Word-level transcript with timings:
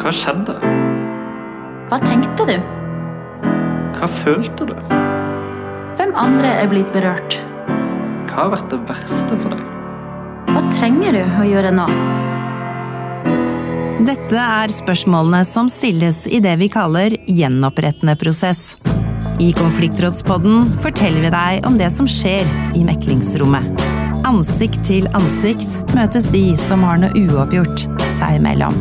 Hva 0.00 0.08
skjedde? 0.16 0.54
Hva 1.90 1.98
tenkte 2.00 2.46
du? 2.48 2.54
Hva 3.98 4.06
følte 4.08 4.70
du? 4.70 4.72
Hvem 5.98 6.14
andre 6.16 6.54
er 6.62 6.70
blitt 6.70 6.88
berørt? 6.94 7.36
Hva 8.30 8.46
har 8.46 8.54
vært 8.54 8.70
det 8.72 8.78
verste 8.88 9.36
for 9.42 9.52
deg? 9.52 9.66
Hva 10.48 10.62
trenger 10.72 11.18
du 11.18 11.20
å 11.20 11.44
gjøre 11.44 11.74
nå? 11.76 11.84
Dette 14.08 14.40
er 14.40 14.72
spørsmålene 14.72 15.42
som 15.44 15.68
stilles 15.68 16.22
i 16.32 16.40
det 16.40 16.56
vi 16.62 16.70
kaller 16.72 17.18
gjenopprettende 17.28 18.16
prosess. 18.16 18.78
I 19.36 19.50
Konfliktrådspodden 19.58 20.78
forteller 20.80 21.26
vi 21.26 21.34
deg 21.36 21.68
om 21.68 21.76
det 21.76 21.92
som 21.92 22.08
skjer 22.08 22.48
i 22.72 22.86
meklingsrommet. 22.88 23.84
Ansikt 24.24 24.80
til 24.88 25.12
ansikt 25.12 25.92
møtes 25.92 26.32
de 26.32 26.46
som 26.60 26.88
har 26.88 27.04
noe 27.04 27.12
uoppgjort 27.28 27.84
seg 28.08 28.40
imellom. 28.40 28.80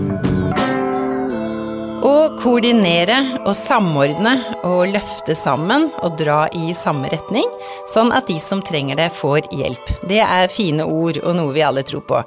Å 2.00 2.12
koordinere 2.40 3.18
og 3.42 3.52
samordne 3.58 4.32
og 4.64 4.94
løfte 4.94 5.34
sammen 5.36 5.90
og 6.00 6.16
dra 6.22 6.46
i 6.56 6.72
samme 6.78 7.10
retning, 7.12 7.48
sånn 7.92 8.14
at 8.16 8.30
de 8.30 8.38
som 8.40 8.62
trenger 8.64 8.96
det, 8.96 9.10
får 9.18 9.50
hjelp. 9.52 9.92
Det 10.08 10.22
er 10.24 10.52
fine 10.54 10.86
ord 10.88 11.20
og 11.20 11.36
noe 11.36 11.52
vi 11.56 11.66
alle 11.66 11.84
tror 11.84 12.06
på. 12.08 12.22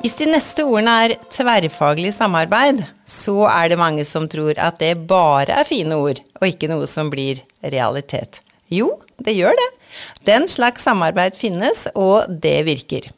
Hvis 0.00 0.16
de 0.20 0.30
neste 0.30 0.64
ordene 0.64 0.94
er 1.04 1.16
tverrfaglig 1.34 2.14
samarbeid, 2.16 2.80
så 3.04 3.44
er 3.50 3.68
det 3.68 3.80
mange 3.80 4.06
som 4.08 4.30
tror 4.32 4.56
at 4.56 4.80
det 4.80 4.94
bare 5.10 5.60
er 5.60 5.68
fine 5.68 6.00
ord, 6.00 6.22
og 6.40 6.48
ikke 6.48 6.72
noe 6.72 6.88
som 6.88 7.12
blir 7.12 7.44
realitet. 7.60 8.40
Jo, 8.72 8.94
det 9.20 9.36
gjør 9.36 9.56
det. 9.60 9.70
Den 10.24 10.48
slags 10.48 10.88
samarbeid 10.88 11.36
finnes, 11.36 11.84
og 11.92 12.32
det 12.32 12.62
virker. 12.68 13.12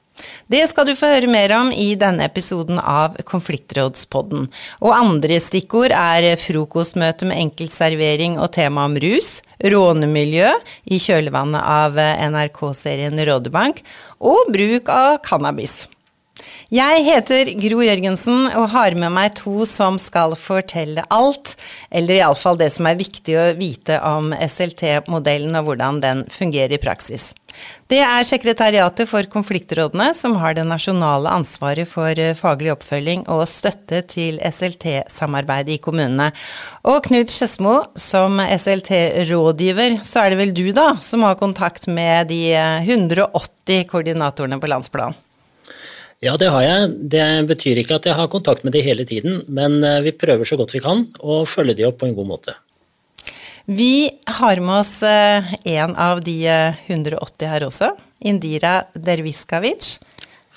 Det 0.51 0.63
skal 0.71 0.89
du 0.89 0.95
få 0.99 1.13
høre 1.13 1.31
mer 1.31 1.55
om 1.59 1.71
i 1.73 1.93
denne 1.99 2.27
episoden 2.27 2.81
av 2.81 3.19
Konfliktrådspodden. 3.29 4.49
Og 4.81 4.97
andre 4.97 5.39
stikkord 5.43 5.95
er 5.97 6.33
frokostmøte 6.41 7.29
med 7.31 7.41
enkeltservering 7.45 8.39
og 8.41 8.53
tema 8.57 8.89
om 8.89 8.99
rus, 9.01 9.39
rånemiljø 9.61 10.51
i 10.91 10.99
kjølvannet 11.03 11.63
av 11.63 11.97
NRK-serien 12.33 13.25
Rådebank, 13.29 13.85
og 14.21 14.53
bruk 14.53 14.91
av 14.93 15.19
cannabis. 15.27 15.85
Jeg 16.71 17.01
heter 17.03 17.49
Gro 17.59 17.81
Jørgensen 17.83 18.45
og 18.55 18.69
har 18.71 18.95
med 18.95 19.11
meg 19.11 19.33
to 19.41 19.65
som 19.67 19.97
skal 19.99 20.37
fortelle 20.39 21.03
alt, 21.11 21.57
eller 21.91 22.21
iallfall 22.21 22.61
det 22.61 22.69
som 22.71 22.87
er 22.87 22.99
viktig 23.01 23.33
å 23.35 23.47
vite 23.59 23.97
om 24.07 24.29
SLT-modellen 24.31 25.57
og 25.59 25.65
hvordan 25.67 25.97
den 26.05 26.21
fungerer 26.31 26.77
i 26.77 26.79
praksis. 26.79 27.33
Det 27.91 27.99
er 28.07 28.23
Sekretariatet 28.23 29.11
for 29.11 29.27
konfliktrådene 29.33 30.13
som 30.15 30.37
har 30.39 30.55
det 30.55 30.63
nasjonale 30.69 31.33
ansvaret 31.41 31.91
for 31.91 32.15
eh, 32.15 32.37
faglig 32.39 32.71
oppfølging 32.77 33.25
og 33.35 33.43
støtte 33.51 34.05
til 34.13 34.39
SLT-samarbeidet 34.39 35.75
i 35.75 35.81
kommunene. 35.83 36.29
Og 36.87 37.01
Knut 37.09 37.35
Skedsmo, 37.35 37.81
som 37.99 38.39
SLT-rådgiver, 38.45 39.99
så 40.07 40.23
er 40.23 40.31
det 40.31 40.39
vel 40.45 40.55
du 40.55 40.69
da 40.79 40.93
som 41.03 41.27
har 41.27 41.35
kontakt 41.43 41.91
med 41.91 42.31
de 42.31 42.55
180 42.55 43.27
eh, 43.75 43.83
koordinatorene 43.91 44.61
på 44.63 44.71
landsplan? 44.71 45.19
Ja, 46.21 46.35
det 46.37 46.51
har 46.53 46.61
jeg. 46.61 46.89
Det 47.13 47.27
betyr 47.49 47.79
ikke 47.81 47.97
at 47.97 48.07
jeg 48.11 48.17
har 48.19 48.29
kontakt 48.29 48.65
med 48.67 48.75
de 48.77 48.83
hele 48.85 49.07
tiden, 49.09 49.41
men 49.49 49.79
eh, 49.81 50.03
vi 50.05 50.13
prøver 50.13 50.45
så 50.45 50.59
godt 50.61 50.75
vi 50.77 50.83
kan 50.85 51.07
å 51.17 51.43
følge 51.49 51.79
de 51.79 51.87
opp 51.89 52.03
på 52.03 52.11
en 52.11 52.17
god 52.19 52.29
måte. 52.29 52.57
Vi 53.65 54.11
har 54.29 54.61
med 54.61 54.83
oss 54.83 54.99
eh, 55.07 55.49
en 55.79 55.95
av 55.97 56.21
de 56.27 56.37
180 56.45 57.17
eh, 57.17 57.49
her 57.49 57.65
også, 57.65 57.95
Indira 58.21 58.75
Derviskavic. 58.93 59.95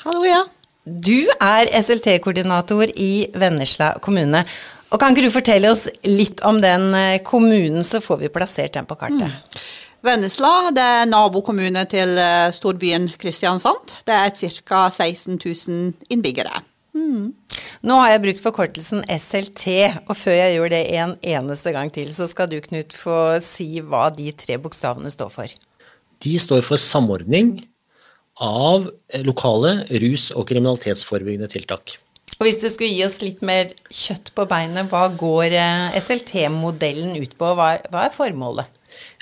Hallo, 0.03 0.25
ja. 0.27 0.41
Du 0.83 1.31
er 1.39 1.71
SLT-koordinator 1.79 2.91
i 2.99 3.29
Vennesla 3.31 3.93
kommune. 4.03 4.43
Og 4.91 4.99
Kan 4.99 5.15
ikke 5.15 5.29
du 5.29 5.33
fortelle 5.33 5.71
oss 5.71 5.85
litt 6.03 6.43
om 6.43 6.59
den 6.61 6.91
kommunen, 7.23 7.87
så 7.87 8.03
får 8.03 8.19
vi 8.25 8.33
plassert 8.35 8.75
den 8.75 8.89
på 8.89 8.99
kartet? 8.99 9.31
Mm. 9.31 9.63
Vennesla 10.03 10.73
det 10.75 10.83
er 10.83 11.05
nabokommune 11.07 11.85
til 11.87 12.17
eh, 12.19 12.51
storbyen 12.51 13.07
Kristiansand. 13.19 13.93
Det 14.03 14.11
er 14.11 14.33
ca. 14.35 14.89
16 14.91 15.37
000 15.39 15.93
innbyggere. 16.11 16.59
Mm. 16.93 17.31
Nå 17.87 17.99
har 18.01 18.11
jeg 18.11 18.23
brukt 18.25 18.43
forkortelsen 18.43 19.05
SLT, 19.07 19.63
og 20.03 20.17
før 20.19 20.35
jeg 20.35 20.57
gjør 20.57 20.73
det 20.75 20.81
en 20.99 21.15
eneste 21.23 21.71
gang 21.73 21.91
til, 21.93 22.11
så 22.13 22.27
skal 22.27 22.51
du 22.51 22.59
Knut 22.65 22.91
få 22.95 23.39
si 23.43 23.79
hva 23.79 24.09
de 24.13 24.27
tre 24.35 24.59
bokstavene 24.61 25.11
står 25.13 25.31
for. 25.31 25.55
De 26.23 26.35
står 26.39 26.61
for 26.67 26.79
samordning 26.79 27.55
av 28.43 28.89
lokale 29.23 29.85
rus- 30.03 30.33
og 30.35 30.49
kriminalitetsforebyggende 30.51 31.51
tiltak. 31.55 31.97
Og 32.41 32.47
Hvis 32.49 32.59
du 32.59 32.67
skulle 32.67 32.91
gi 32.91 33.03
oss 33.05 33.21
litt 33.23 33.39
mer 33.45 33.71
kjøtt 33.87 34.33
på 34.35 34.43
beinet, 34.51 34.91
hva 34.91 35.07
går 35.15 35.55
eh, 35.55 35.99
SLT-modellen 36.01 37.15
ut 37.23 37.37
på? 37.39 37.55
Hva 37.55 37.77
er 37.79 38.15
formålet? 38.15 38.67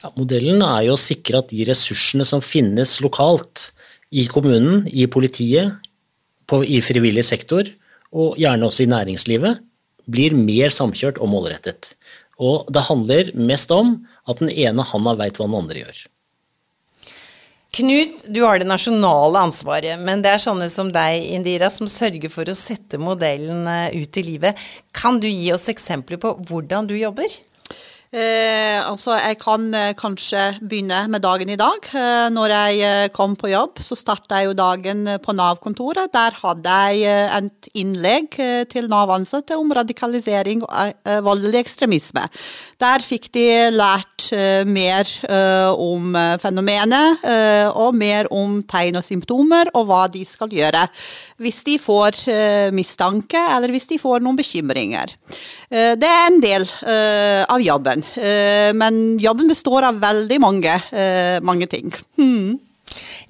Ja, 0.01 0.11
modellen 0.17 0.63
er 0.65 0.87
jo 0.87 0.95
å 0.95 1.01
sikre 1.01 1.41
at 1.41 1.51
de 1.51 1.65
ressursene 1.69 2.25
som 2.27 2.43
finnes 2.43 2.97
lokalt 3.03 3.69
i 4.11 4.25
kommunen, 4.31 4.85
i 4.87 5.07
politiet, 5.07 5.77
på, 6.49 6.63
i 6.65 6.81
frivillig 6.83 7.23
sektor 7.27 7.67
og 8.11 8.39
gjerne 8.41 8.67
også 8.67 8.83
i 8.83 8.91
næringslivet, 8.91 9.61
blir 10.11 10.35
mer 10.35 10.73
samkjørt 10.73 11.21
og 11.21 11.29
målrettet. 11.31 11.93
Og 12.41 12.65
det 12.73 12.87
handler 12.87 13.29
mest 13.37 13.71
om 13.71 13.99
at 14.27 14.41
den 14.41 14.51
ene 14.51 14.83
handa 14.87 15.13
veit 15.19 15.37
hva 15.37 15.47
den 15.47 15.59
andre 15.61 15.83
gjør. 15.83 16.01
Knut, 17.71 18.25
du 18.27 18.41
har 18.43 18.59
det 18.59 18.67
nasjonale 18.67 19.45
ansvaret, 19.45 20.01
men 20.03 20.19
det 20.19 20.33
er 20.33 20.41
sånne 20.43 20.67
som 20.67 20.89
deg, 20.91 21.23
Indira, 21.31 21.69
som 21.71 21.87
sørger 21.87 22.33
for 22.33 22.49
å 22.51 22.55
sette 22.57 22.99
modellen 22.99 23.63
eh, 23.71 23.95
ut 23.95 24.19
i 24.19 24.25
livet. 24.27 24.59
Kan 24.91 25.21
du 25.23 25.29
gi 25.29 25.53
oss 25.55 25.69
eksempler 25.71 26.19
på 26.19 26.33
hvordan 26.49 26.89
du 26.89 26.97
jobber? 26.97 27.31
Eh, 28.11 28.75
altså, 28.83 29.13
jeg 29.15 29.37
kan 29.39 29.69
eh, 29.71 29.93
kanskje 29.95 30.41
begynne 30.59 31.05
med 31.07 31.21
dagen 31.23 31.47
i 31.47 31.55
dag. 31.55 31.85
Eh, 31.95 32.27
når 32.35 32.51
jeg 32.51 32.79
eh, 32.83 33.11
kom 33.15 33.37
på 33.39 33.47
jobb, 33.47 33.79
så 33.79 33.95
starta 33.95 34.41
jeg 34.41 34.49
jo 34.49 34.55
dagen 34.59 35.05
eh, 35.07 35.19
på 35.23 35.31
Nav-kontoret. 35.31 36.11
Der 36.11 36.35
hadde 36.41 36.73
jeg 36.91 37.05
eh, 37.07 37.37
et 37.37 37.69
innlegg 37.79 38.35
til 38.67 38.89
Nav-ansatte 38.91 39.55
om 39.55 39.71
radikalisering 39.71 40.65
og 40.65 41.07
voldelig 41.23 41.61
ekstremisme. 41.61 42.25
Der 42.83 43.03
fikk 43.05 43.29
de 43.31 43.45
lært 43.71 44.27
mer 44.67 45.07
om 45.79 46.15
fenomenet, 46.41 47.23
og 47.77 47.95
mer 47.97 48.29
om 48.33 48.59
tegn 48.69 48.99
og 48.99 49.05
symptomer, 49.05 49.71
og 49.77 49.87
hva 49.89 50.03
de 50.11 50.21
skal 50.27 50.51
gjøre 50.53 50.83
hvis 51.41 51.61
de 51.67 51.77
får 51.81 52.21
mistanke, 52.75 53.41
eller 53.55 53.73
hvis 53.73 53.89
de 53.91 53.99
får 54.01 54.23
noen 54.23 54.39
bekymringer. 54.39 55.15
det 55.69 56.11
er 56.11 56.27
en 56.27 56.41
del 56.43 56.67
av 57.49 57.61
jobben. 57.63 58.00
Eh, 58.17 58.71
men 58.77 59.19
jobben 59.21 59.49
består 59.51 59.87
av 59.89 60.01
veldig 60.01 60.41
mange, 60.43 60.75
eh, 60.91 61.39
mange 61.41 61.67
ting. 61.71 61.93
Hmm. 62.17 62.59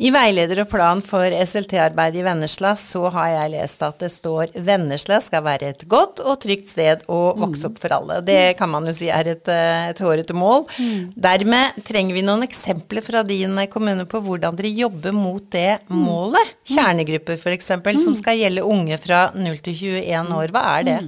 I 0.02 0.10
veileder 0.14 0.64
og 0.64 0.70
plan 0.72 1.02
for 1.06 1.30
SLT-arbeid 1.30 2.16
i 2.18 2.24
Vennesla 2.26 2.72
så 2.80 3.04
har 3.14 3.28
jeg 3.36 3.52
lest 3.54 3.84
at 3.86 4.00
det 4.02 4.10
står 4.14 4.56
Vennesla 4.66 5.20
skal 5.22 5.44
være 5.46 5.72
et 5.76 5.86
godt 5.90 6.24
og 6.26 6.40
trygt 6.42 6.72
sted 6.74 7.04
å 7.12 7.20
vokse 7.38 7.70
opp 7.70 7.78
for 7.82 7.94
alle. 7.94 8.22
Det 8.26 8.56
kan 8.60 8.72
man 8.72 8.88
jo 8.90 8.96
si 8.98 9.12
er 9.14 9.34
et, 9.36 9.52
eh, 9.52 9.92
et 9.92 10.02
hårete 10.02 10.34
mål. 10.38 10.66
Mm. 10.80 11.14
Dermed 11.28 11.82
trenger 11.86 12.18
vi 12.18 12.26
noen 12.26 12.48
eksempler 12.48 13.06
fra 13.06 13.24
din 13.28 13.54
kommune 13.70 14.08
på 14.10 14.24
hvordan 14.26 14.58
dere 14.58 14.74
jobber 14.74 15.14
mot 15.14 15.44
det 15.52 15.82
målet. 15.90 16.56
Kjernegrupper 16.66 17.38
f.eks. 17.38 17.74
som 18.02 18.18
skal 18.18 18.42
gjelde 18.42 18.66
unge 18.66 18.98
fra 18.98 19.28
0 19.36 19.58
til 19.62 20.02
21 20.02 20.38
år. 20.40 20.56
Hva 20.56 20.66
er 20.80 20.88
det? 20.88 21.00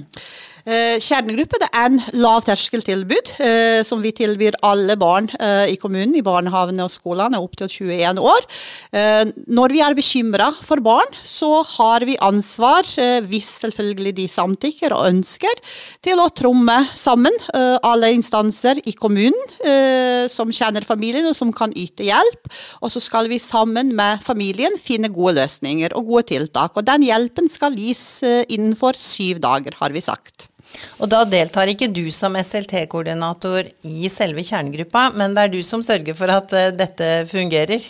Eh, 0.64 0.96
kjernegruppe 0.96 1.58
det 1.60 1.66
er 1.76 1.90
en 1.90 1.98
lavterskeltilbud 2.16 3.34
eh, 3.44 3.82
som 3.84 4.00
vi 4.00 4.14
tilbyr 4.16 4.56
alle 4.64 4.94
barn 4.96 5.26
eh, 5.36 5.74
i 5.74 5.76
kommunen, 5.76 6.14
i 6.16 6.24
barnehagene 6.24 6.86
og 6.86 6.92
skolene 6.92 7.36
opp 7.36 7.58
til 7.60 7.68
21 7.68 8.20
år. 8.24 8.46
Når 8.94 9.72
vi 9.74 9.80
er 9.84 9.96
bekymra 9.96 10.46
for 10.64 10.80
barn, 10.84 11.10
så 11.26 11.60
har 11.74 12.04
vi 12.06 12.14
ansvar, 12.22 12.86
hvis 13.28 13.48
selvfølgelig 13.64 14.12
de 14.16 14.26
samtykker 14.30 14.94
og 14.94 15.08
ønsker, 15.08 15.60
til 16.04 16.22
å 16.22 16.30
tromme 16.36 16.76
sammen 16.98 17.34
alle 17.54 18.12
instanser 18.14 18.80
i 18.86 18.94
kommunen 18.96 20.30
som 20.30 20.52
kjenner 20.54 20.86
familien 20.86 21.26
og 21.30 21.36
som 21.36 21.52
kan 21.56 21.74
yte 21.76 22.06
hjelp. 22.06 22.48
Og 22.84 22.94
så 22.94 23.02
skal 23.02 23.28
vi 23.32 23.40
sammen 23.42 23.92
med 23.98 24.22
familien 24.24 24.78
finne 24.80 25.12
gode 25.12 25.36
løsninger 25.42 25.96
og 25.98 26.10
gode 26.12 26.28
tiltak. 26.34 26.76
Og 26.78 26.86
den 26.86 27.06
hjelpen 27.08 27.50
skal 27.50 27.76
gis 27.78 28.22
innenfor 28.24 28.98
syv 28.98 29.42
dager, 29.44 29.80
har 29.80 29.96
vi 29.96 30.04
sagt. 30.04 30.53
Og 31.02 31.10
da 31.10 31.22
deltar 31.28 31.70
ikke 31.70 31.90
du 31.92 32.06
som 32.14 32.36
SLT-koordinator 32.38 33.68
i 33.88 34.10
selve 34.12 34.44
kjernegruppa, 34.46 35.08
men 35.18 35.34
det 35.36 35.44
er 35.44 35.52
du 35.52 35.60
som 35.66 35.82
sørger 35.84 36.16
for 36.18 36.32
at 36.32 36.54
uh, 36.54 36.70
dette 36.74 37.10
fungerer? 37.30 37.84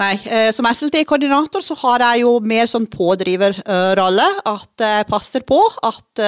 Nei, 0.00 0.14
uh, 0.26 0.50
som 0.56 0.68
SLT-koordinator 0.70 1.64
så 1.64 1.76
har 1.84 2.06
jeg 2.06 2.24
jo 2.24 2.36
mer 2.42 2.70
sånn 2.70 2.88
pådriverrolle. 2.90 4.28
Uh, 4.40 4.56
at 4.56 4.86
jeg 4.86 5.10
passer 5.10 5.44
på 5.46 5.60
at 5.86 6.24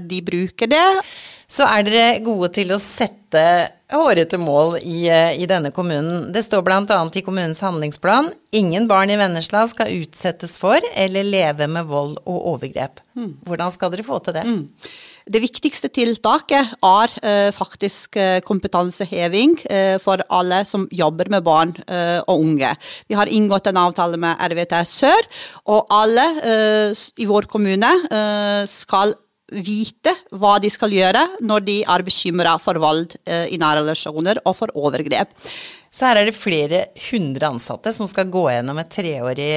de 0.00 0.18
bruker 0.26 0.70
det. 0.70 0.86
Så 1.50 1.66
er 1.66 1.84
dere 1.86 2.22
gode 2.24 2.50
til 2.54 2.70
å 2.74 2.80
sette 2.82 3.42
hårete 3.92 4.38
mål 4.40 4.76
i, 4.82 5.08
i, 5.10 5.46
denne 5.50 5.72
kommunen. 5.74 6.30
Det 6.32 6.44
står 6.46 6.62
bl.a. 6.66 7.00
i 7.14 7.24
kommunens 7.26 7.62
handlingsplan 7.64 8.30
ingen 8.50 8.88
barn 8.90 9.10
i 9.10 9.18
Vennesla 9.18 9.62
skal 9.70 9.92
utsettes 10.00 10.56
for 10.60 10.82
eller 10.98 11.26
leve 11.26 11.68
med 11.70 11.86
vold 11.90 12.16
og 12.24 12.48
overgrep. 12.54 13.00
Mm. 13.18 13.32
Hvordan 13.46 13.72
skal 13.74 13.92
dere 13.92 14.06
få 14.06 14.18
til 14.24 14.36
det? 14.36 14.44
Mm. 14.46 14.62
det 15.30 15.42
viktigste 15.42 15.90
tiltaket 15.92 16.74
er 16.86 17.14
eh, 17.22 17.50
faktisk 17.54 18.16
eh, 18.18 18.40
kompetanseheving 18.46 19.56
eh, 19.70 19.96
for 20.02 20.22
alle 20.30 20.62
som 20.66 20.88
jobber 20.90 21.30
med 21.30 21.44
barn 21.46 21.74
eh, 21.86 22.18
og 22.26 22.46
unge. 22.46 22.74
Vi 23.08 23.18
har 23.18 23.30
inngått 23.30 23.70
en 23.70 23.82
avtale 23.82 24.18
med 24.18 24.38
RVT 24.50 24.76
Sør, 24.88 25.30
og 25.70 25.90
alle 25.94 26.26
eh, 26.42 27.04
i 27.22 27.28
vår 27.30 27.50
kommune 27.50 27.92
eh, 28.10 28.62
skal 28.70 29.14
vite 29.50 30.14
hva 30.30 30.56
de 30.62 30.70
skal 30.72 30.94
gjøre 30.94 31.24
når 31.42 31.66
de 31.66 31.76
er 31.82 32.06
bekymra 32.06 32.56
for 32.62 32.78
vold 32.80 33.16
i 33.26 33.58
nære 33.60 33.82
relasjoner 33.82 34.42
og 34.44 34.56
for 34.58 34.72
overgrep. 34.78 35.32
Så 35.90 36.06
her 36.06 36.20
er 36.20 36.28
det 36.28 36.38
flere 36.38 36.84
hundre 37.08 37.50
ansatte 37.50 37.90
som 37.94 38.06
skal 38.10 38.30
gå 38.30 38.44
gjennom 38.52 38.78
et 38.78 38.92
treårig 38.94 39.54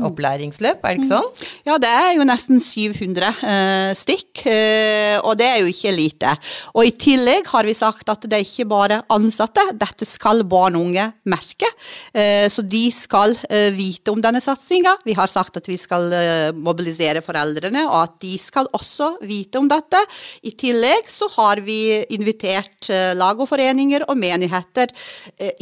opplæringsløp, 0.00 0.80
er 0.82 0.94
det 0.94 1.02
ikke 1.02 1.10
sånn? 1.10 1.48
Ja, 1.68 1.76
det 1.82 1.90
er 1.90 2.10
jo 2.16 2.26
nesten 2.26 2.60
700 2.62 3.28
eh, 3.28 3.90
stikk, 3.98 4.44
eh, 4.48 5.16
og 5.20 5.36
det 5.40 5.48
er 5.48 5.58
jo 5.62 5.70
ikke 5.72 5.92
lite. 5.94 6.32
Og 6.76 6.88
i 6.88 6.94
tillegg 6.96 7.48
har 7.52 7.68
vi 7.68 7.74
sagt 7.76 8.08
at 8.12 8.24
det 8.28 8.38
er 8.38 8.46
ikke 8.46 8.68
bare 8.70 9.00
ansatte, 9.12 9.64
dette 9.78 10.08
skal 10.08 10.44
barn 10.48 10.78
og 10.78 10.88
unge 10.88 11.08
merke. 11.28 11.68
Eh, 12.14 12.46
så 12.52 12.64
de 12.64 12.84
skal 12.94 13.36
eh, 13.48 13.70
vite 13.76 14.14
om 14.14 14.22
denne 14.22 14.42
satsinga. 14.42 14.96
Vi 15.06 15.16
har 15.18 15.30
sagt 15.30 15.60
at 15.60 15.68
vi 15.70 15.78
skal 15.80 16.08
eh, 16.16 16.48
mobilisere 16.56 17.22
foreldrene, 17.24 17.84
og 17.88 17.98
at 18.00 18.16
de 18.24 18.34
skal 18.40 18.70
også 18.76 19.14
vite 19.28 19.60
om 19.60 19.68
dette. 19.70 20.00
I 20.48 20.54
tillegg 20.58 21.10
så 21.12 21.28
har 21.36 21.62
vi 21.64 21.80
invitert 22.14 22.90
eh, 22.92 23.12
lag 23.18 23.38
og 23.40 23.50
foreninger 23.50 24.06
og 24.08 24.18
menigheter 24.18 24.92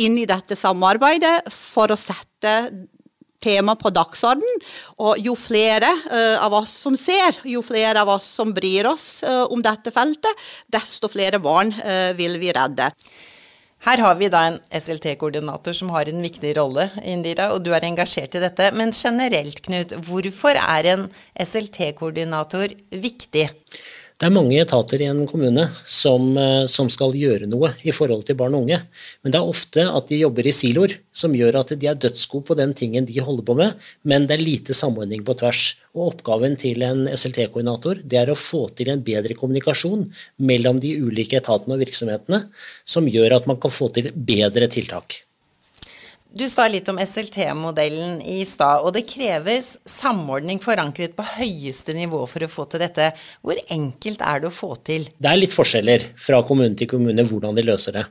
inn 0.00 0.16
i 0.20 0.28
dette 0.28 0.56
samarbeidet 0.58 1.50
for 1.52 1.92
å 1.92 1.98
sette 1.98 2.54
tema 3.42 3.76
på 3.80 3.92
dagsorden. 3.94 4.60
Og 5.00 5.18
jo 5.22 5.34
flere 5.38 5.90
uh, 6.10 6.36
av 6.44 6.60
oss 6.62 6.74
som 6.84 6.96
ser, 6.98 7.40
jo 7.48 7.64
flere 7.64 8.04
av 8.04 8.12
oss 8.16 8.28
som 8.40 8.54
bryr 8.56 8.90
oss 8.90 9.08
uh, 9.26 9.46
om 9.50 9.62
dette 9.64 9.92
feltet, 9.94 10.46
desto 10.70 11.10
flere 11.12 11.42
barn 11.42 11.74
uh, 11.80 12.12
vil 12.18 12.38
vi 12.42 12.52
redde. 12.56 12.90
Her 13.80 14.02
har 14.04 14.16
vi 14.18 14.28
da 14.28 14.42
en 14.44 14.58
SLT-koordinator 14.76 15.72
som 15.72 15.88
har 15.94 16.08
en 16.10 16.20
viktig 16.20 16.50
rolle, 16.58 16.90
Indira, 17.08 17.46
og 17.54 17.62
du 17.64 17.70
er 17.72 17.86
engasjert 17.88 18.36
i 18.36 18.42
dette. 18.42 18.66
Men 18.76 18.92
generelt, 18.92 19.62
Knut, 19.64 19.94
hvorfor 20.04 20.58
er 20.60 20.88
en 20.92 21.06
SLT-koordinator 21.40 22.76
viktig? 22.92 23.46
Det 24.20 24.28
er 24.28 24.34
mange 24.36 24.58
etater 24.60 25.00
i 25.00 25.06
en 25.08 25.22
kommune 25.24 25.62
som, 25.88 26.26
eh, 26.36 26.66
som, 26.68 26.90
skal 26.92 27.14
gjøre 27.16 27.46
noe 27.48 27.70
i 27.80 27.92
forhold 27.96 28.26
til 28.28 28.36
barn 28.36 28.52
og 28.52 28.66
unge. 28.66 28.76
Men 29.24 29.32
det 29.32 29.38
er 29.38 29.48
ofte 29.48 29.86
at 29.88 30.10
de 30.10 30.18
jobber 30.20 30.44
i 30.44 30.52
siloer, 30.52 30.98
som 31.10 31.32
gjør 31.32 31.56
at 31.62 31.72
de 31.80 31.88
er 31.88 31.96
dødsgode 31.96 32.44
på 32.50 32.56
den 32.58 32.74
tingen 32.76 33.08
de 33.08 33.16
holder 33.24 33.46
på 33.48 33.56
med, 33.56 33.88
men 34.04 34.28
det 34.28 34.36
er 34.36 34.44
lite 34.44 34.76
samordning 34.76 35.24
på 35.24 35.38
tvers. 35.40 35.62
Og 35.96 36.10
Oppgaven 36.10 36.58
til 36.60 36.84
en 36.84 37.08
SLT-koordinator 37.08 38.04
det 38.04 38.20
er 38.20 38.34
å 38.34 38.36
få 38.36 38.66
til 38.76 38.92
en 38.92 39.00
bedre 39.00 39.38
kommunikasjon 39.40 40.04
mellom 40.36 40.84
de 40.84 40.92
ulike 41.00 41.40
etatene 41.40 41.78
og 41.78 41.86
virksomhetene, 41.86 42.44
som 42.84 43.08
gjør 43.08 43.38
at 43.40 43.48
man 43.48 43.56
kan 43.62 43.72
få 43.72 43.88
til 43.96 44.12
bedre 44.12 44.68
tiltak. 44.68 45.22
Du 46.30 46.44
sa 46.46 46.68
litt 46.70 46.86
om 46.86 46.98
SLT-modellen 47.02 48.20
i 48.22 48.44
stad, 48.46 48.84
og 48.86 48.92
det 48.94 49.02
kreves 49.10 49.72
samordning 49.88 50.60
forankret 50.62 51.16
på 51.16 51.24
høyeste 51.26 51.90
nivå 51.96 52.20
for 52.30 52.46
å 52.46 52.48
få 52.52 52.68
til 52.70 52.84
dette. 52.84 53.08
Hvor 53.42 53.58
enkelt 53.74 54.22
er 54.22 54.38
det 54.38 54.46
å 54.46 54.54
få 54.54 54.68
til? 54.86 55.08
Det 55.18 55.26
er 55.26 55.40
litt 55.40 55.56
forskjeller 55.56 56.04
fra 56.14 56.38
kommune 56.46 56.78
til 56.78 56.86
kommune 56.92 57.24
hvordan 57.26 57.58
de 57.58 57.64
løser 57.66 57.98
det. 57.98 58.04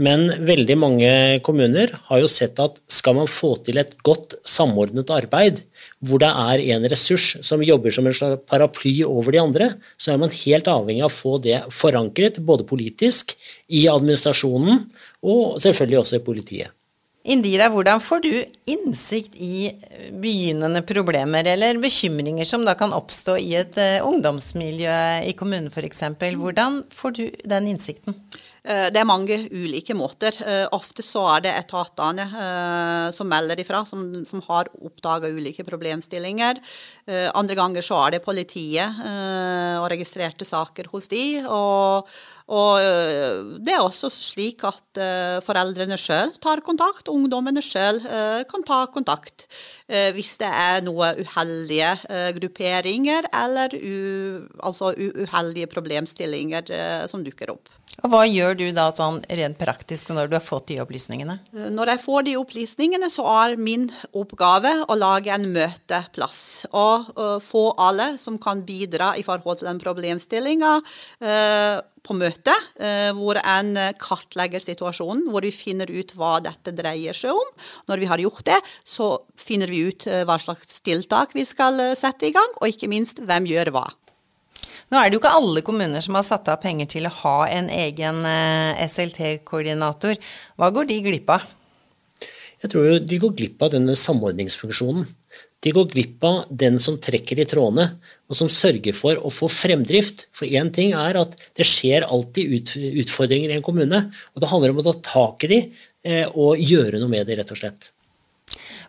Men 0.00 0.30
veldig 0.48 0.78
mange 0.80 1.10
kommuner 1.44 1.92
har 2.08 2.22
jo 2.22 2.30
sett 2.32 2.56
at 2.64 2.80
skal 2.88 3.18
man 3.20 3.28
få 3.28 3.52
til 3.68 3.82
et 3.84 3.92
godt 4.00 4.38
samordnet 4.48 5.12
arbeid, 5.12 5.60
hvor 6.00 6.24
det 6.24 6.32
er 6.32 6.64
en 6.72 6.88
ressurs 6.88 7.34
som 7.44 7.60
jobber 7.60 7.92
som 7.92 8.08
en 8.08 8.16
slags 8.16 8.48
paraply 8.48 8.96
over 9.04 9.36
de 9.36 9.44
andre, 9.44 9.68
så 10.00 10.14
er 10.14 10.24
man 10.24 10.32
helt 10.40 10.72
avhengig 10.72 11.04
av 11.04 11.12
å 11.12 11.18
få 11.18 11.36
det 11.44 11.60
forankret, 11.68 12.40
både 12.40 12.64
politisk, 12.72 13.36
i 13.68 13.84
administrasjonen 13.92 14.86
og 15.20 15.60
selvfølgelig 15.60 16.02
også 16.06 16.16
i 16.16 16.26
politiet. 16.32 16.74
Indira, 17.28 17.68
hvordan 17.68 18.00
får 18.00 18.22
du 18.24 18.32
innsikt 18.72 19.34
i 19.36 19.68
begynnende 20.16 20.80
problemer 20.88 21.44
eller 21.52 21.76
bekymringer 21.82 22.48
som 22.48 22.64
da 22.64 22.72
kan 22.78 22.94
oppstå 22.96 23.36
i 23.42 23.50
et 23.58 23.76
uh, 23.76 24.06
ungdomsmiljø 24.08 24.94
i 25.28 25.34
kommunen 25.36 25.68
f.eks.? 25.68 26.06
Hvordan 26.40 26.82
får 26.94 27.16
du 27.18 27.24
den 27.44 27.68
innsikten? 27.74 28.16
Eh, 28.68 28.88
det 28.92 29.00
er 29.00 29.08
mange 29.08 29.38
ulike 29.48 29.96
måter. 29.96 30.36
Eh, 30.44 30.66
ofte 30.76 31.04
så 31.04 31.24
er 31.32 31.44
det 31.46 31.54
etatene 31.56 32.26
som 33.14 33.28
melder 33.30 33.60
ifra, 33.62 33.82
som, 33.88 34.02
som 34.28 34.42
har 34.48 34.68
oppdaga 34.84 35.30
ulike 35.32 35.64
problemstillinger. 35.66 36.58
Andre 37.38 37.56
ganger 37.56 37.84
så 37.84 37.98
er 38.04 38.16
det 38.16 38.24
politiet 38.24 38.98
og 39.00 39.86
registrerte 39.90 40.46
saker 40.46 40.90
hos 40.92 41.08
de. 41.12 41.22
og 41.46 42.10
og 42.48 42.80
det 43.60 43.74
er 43.74 43.82
også 43.84 44.08
slik 44.08 44.62
at 44.64 45.00
foreldrene 45.44 45.98
sjøl 46.00 46.30
tar 46.40 46.62
kontakt, 46.64 47.10
ungdommene 47.12 47.60
sjøl 47.60 48.00
kan 48.48 48.64
ta 48.64 48.78
kontakt 48.88 49.44
hvis 50.16 50.38
det 50.40 50.48
er 50.48 50.80
noe 50.86 51.10
uheldige 51.20 51.90
grupperinger 52.38 53.28
eller 53.36 53.76
u, 53.76 53.98
altså 54.64 54.94
uheldige 54.96 55.68
problemstillinger 55.68 56.72
som 57.12 57.26
dukker 57.26 57.52
opp. 57.52 57.77
Og 58.06 58.12
Hva 58.12 58.20
gjør 58.30 58.54
du 58.54 58.66
da 58.76 58.86
sånn 58.94 59.18
rent 59.26 59.58
praktisk 59.58 60.12
når 60.14 60.30
du 60.30 60.36
har 60.36 60.44
fått 60.44 60.68
de 60.70 60.78
opplysningene? 60.84 61.40
Eh, 61.50 61.66
når 61.74 61.94
jeg 61.94 62.02
får 62.04 62.26
de 62.28 62.36
opplysningene, 62.38 63.10
så 63.10 63.24
er 63.32 63.56
min 63.58 63.88
oppgave 64.14 64.70
å 64.86 64.96
lage 64.98 65.32
en 65.34 65.48
møteplass. 65.50 66.40
Og 66.70 67.10
uh, 67.18 67.36
få 67.42 67.72
alle 67.74 68.12
som 68.22 68.38
kan 68.38 68.62
bidra 68.66 69.16
i 69.18 69.26
forhold 69.26 69.60
til 69.60 69.70
den 69.72 69.82
problemstillinga, 69.82 70.78
uh, 71.26 71.78
på 72.08 72.14
møte, 72.16 72.54
hvor 73.18 73.36
en 73.42 73.74
kartlegger 74.00 74.62
situasjonen, 74.62 75.26
hvor 75.28 75.44
vi 75.44 75.50
finner 75.52 75.90
ut 75.92 76.14
hva 76.16 76.38
dette 76.40 76.72
dreier 76.72 77.12
seg 77.12 77.36
om. 77.36 77.50
Når 77.90 78.00
vi 78.00 78.08
har 78.08 78.22
gjort 78.22 78.46
det, 78.46 78.56
så 78.80 79.10
finner 79.36 79.68
vi 79.68 79.82
ut 79.90 80.06
hva 80.24 80.38
slags 80.40 80.80
tiltak 80.86 81.36
vi 81.36 81.44
skal 81.44 81.76
sette 81.98 82.30
i 82.30 82.32
gang, 82.32 82.54
og 82.62 82.70
ikke 82.70 82.88
minst 82.88 83.20
hvem 83.20 83.50
gjør 83.50 83.74
hva. 83.76 83.84
Nå 84.88 84.96
er 84.96 85.10
det 85.10 85.18
jo 85.18 85.20
ikke 85.20 85.36
alle 85.36 85.62
kommuner 85.64 86.04
som 86.04 86.16
har 86.16 86.24
satt 86.24 86.48
av 86.48 86.62
penger 86.62 86.88
til 86.88 87.08
å 87.08 87.14
ha 87.20 87.36
en 87.52 87.68
egen 87.72 88.22
eh, 88.24 88.84
SLT-koordinator. 88.88 90.16
Hva 90.56 90.70
går 90.72 90.88
de 90.88 91.02
glipp 91.04 91.32
av? 91.34 91.44
Jeg 92.58 92.72
tror 92.72 92.88
jo 92.88 93.00
de 93.04 93.18
går 93.20 93.34
glipp 93.36 93.62
av 93.62 93.74
denne 93.74 93.94
samordningsfunksjonen. 93.98 95.04
De 95.60 95.72
går 95.74 95.90
glipp 95.90 96.24
av 96.24 96.38
den 96.54 96.78
som 96.80 96.96
trekker 97.02 97.40
i 97.42 97.46
trådene, 97.50 97.88
og 98.30 98.38
som 98.38 98.50
sørger 98.50 98.94
for 98.94 99.18
å 99.18 99.30
få 99.34 99.50
fremdrift. 99.50 100.28
For 100.34 100.46
én 100.46 100.70
ting 100.74 100.94
er 100.96 101.18
at 101.18 101.34
det 101.58 101.66
skjer 101.66 102.06
alltid 102.06 102.74
utfordringer 103.02 103.52
i 103.52 103.58
en 103.58 103.66
kommune, 103.66 104.04
og 104.32 104.42
det 104.42 104.50
handler 104.50 104.72
om 104.72 104.80
å 104.80 104.88
ta 104.88 104.96
tak 105.10 105.46
i 105.46 105.52
de 105.52 105.62
eh, 106.06 106.26
og 106.30 106.62
gjøre 106.62 107.02
noe 107.02 107.12
med 107.12 107.28
det, 107.28 107.40
rett 107.42 107.54
og 107.54 107.60
slett. 107.60 107.90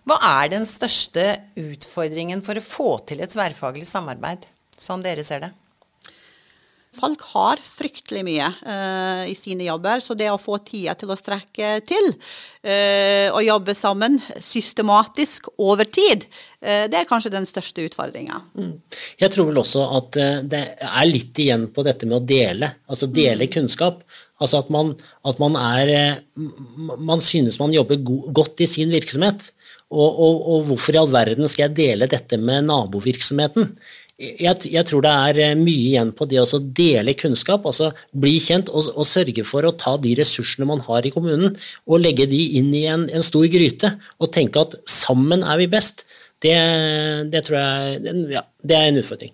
Hva 0.08 0.20
er 0.24 0.54
den 0.54 0.70
største 0.70 1.26
utfordringen 1.60 2.46
for 2.46 2.58
å 2.58 2.64
få 2.64 2.92
til 3.10 3.26
et 3.26 3.34
tverrfaglig 3.34 3.90
samarbeid, 3.90 4.48
sånn 4.80 5.04
dere 5.04 5.26
ser 5.28 5.44
det? 5.44 5.58
Folk 6.98 7.22
har 7.36 7.60
fryktelig 7.62 8.24
mye 8.26 8.48
uh, 8.50 9.22
i 9.30 9.36
sine 9.38 9.68
jobber, 9.68 10.02
så 10.02 10.16
det 10.18 10.32
å 10.34 10.40
få 10.42 10.58
tida 10.66 10.96
til 10.98 11.12
å 11.14 11.18
strekke 11.18 11.76
til 11.86 12.08
uh, 12.10 13.28
og 13.30 13.44
jobbe 13.46 13.76
sammen 13.78 14.18
systematisk 14.42 15.52
over 15.62 15.86
tid, 15.86 16.26
uh, 16.66 16.88
det 16.90 16.98
er 16.98 17.10
kanskje 17.10 17.34
den 17.36 17.46
største 17.46 17.86
utfordringa. 17.86 18.42
Mm. 18.58 18.74
Jeg 19.22 19.36
tror 19.36 19.52
vel 19.52 19.62
også 19.62 19.86
at 20.00 20.18
det 20.50 20.64
er 20.90 21.06
litt 21.12 21.38
igjen 21.46 21.70
på 21.76 21.86
dette 21.86 22.10
med 22.10 22.24
å 22.24 22.26
dele, 22.26 22.74
altså 22.90 23.12
dele 23.12 23.46
mm. 23.46 23.54
kunnskap. 23.60 24.02
Altså 24.40 24.64
at 24.64 24.74
man, 24.74 24.94
at 25.28 25.40
man 25.42 25.58
er 25.60 26.22
Man 26.96 27.20
synes 27.20 27.58
man 27.60 27.74
jobber 27.76 27.98
go 28.00 28.22
godt 28.32 28.62
i 28.64 28.70
sin 28.72 28.88
virksomhet. 28.94 29.50
Og, 29.90 30.06
og, 30.08 30.36
og, 30.54 30.68
hvorfor 30.70 30.96
i 30.96 31.00
all 31.02 31.10
verden 31.10 31.50
skal 31.50 31.66
jeg 31.68 31.78
dele 31.80 32.08
dette 32.10 32.38
med 32.38 32.68
nabovirksomheten? 32.70 33.72
Jeg, 34.20 34.68
jeg, 34.68 34.84
tror 34.88 35.04
det 35.06 35.12
er 35.12 35.38
eh, 35.46 35.58
mye 35.58 35.86
igjen 35.94 36.12
på 36.16 36.28
det 36.28 36.42
å 36.42 36.60
dele 36.76 37.16
kunnskap, 37.18 37.66
altså 37.70 37.94
bli 38.12 38.36
kjent 38.44 38.72
og, 38.72 38.90
og, 38.92 39.06
sørge 39.08 39.46
for 39.48 39.64
å 39.64 39.76
ta 39.80 39.96
de 40.02 40.12
ressursene 40.20 40.68
man 40.68 40.84
har 40.90 41.08
i 41.08 41.12
kommunen 41.14 41.56
og 41.88 42.02
legge 42.04 42.28
de 42.30 42.40
inn 42.60 42.74
i 42.76 42.86
en, 42.92 43.08
en 43.08 43.24
stor 43.26 43.48
gryte 43.52 43.94
og 44.20 44.34
tenke 44.36 44.60
at 44.60 44.76
sammen 44.90 45.46
er 45.48 45.62
vi 45.62 45.70
best. 45.72 46.04
Det, 46.44 46.56
det 47.32 47.46
tror 47.48 47.60
jeg 47.60 48.18
ja, 48.36 48.44
det 48.64 48.76
er 48.76 48.90
en 48.90 49.00
utfordring. 49.00 49.32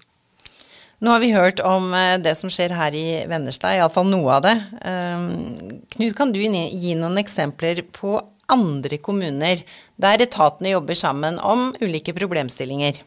Nå 1.04 1.12
har 1.12 1.22
vi 1.22 1.34
hørt 1.34 1.60
om 1.66 1.90
eh, 1.98 2.20
det 2.22 2.36
som 2.38 2.54
skjer 2.54 2.78
her 2.78 2.96
i 2.98 3.08
Vennerstad, 3.30 3.80
iallfall 3.80 4.08
noe 4.10 4.38
av 4.38 4.46
det. 4.46 4.56
Um, 4.86 5.82
Knut, 5.98 6.14
kan 6.18 6.32
du 6.34 6.40
gi 6.40 6.94
noen 6.98 7.20
eksempler 7.22 7.82
på 7.96 8.20
andre 8.54 9.02
kommuner 9.02 9.66
der 9.98 10.22
etatene 10.22 10.76
jobber 10.76 10.98
sammen 10.98 11.42
om 11.42 11.72
ulike 11.82 12.14
problemstillinger? 12.14 13.02